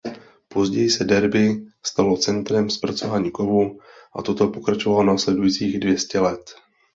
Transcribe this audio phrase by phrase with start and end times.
[0.47, 3.79] Později se Derby stalo centrem zpracování kovů
[4.15, 6.55] a toto pokračovalo následujících dvě stě let.